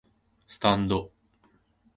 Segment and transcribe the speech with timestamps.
[0.47, 1.11] スタンド